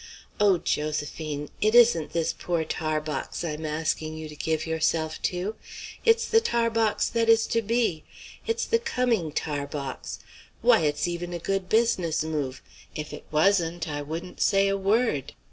O 0.39 0.57
Josephine! 0.57 1.49
it 1.61 1.75
isn't 1.75 2.11
this 2.11 2.33
poor 2.33 2.63
Tarbox 2.65 3.43
I'm 3.43 3.67
asking 3.67 4.17
you 4.17 4.27
to 4.29 4.35
give 4.35 4.65
yourself 4.65 5.21
to; 5.21 5.53
it's 6.03 6.25
the 6.25 6.41
Tarbox 6.41 7.07
that 7.09 7.29
is 7.29 7.45
to 7.45 7.61
be; 7.61 8.03
it's 8.47 8.65
the 8.65 8.79
coming 8.79 9.31
Tarbox! 9.31 10.17
Why, 10.63 10.79
it's 10.79 11.07
even 11.07 11.33
a 11.33 11.37
good 11.37 11.69
business 11.69 12.23
move! 12.23 12.63
If 12.95 13.13
it 13.13 13.25
wasn't 13.29 13.87
I 13.87 14.01
wouldn't 14.01 14.41
say 14.41 14.67
a 14.69 14.75
word! 14.75 15.33